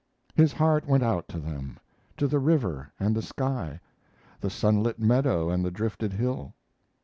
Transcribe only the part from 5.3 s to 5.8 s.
and the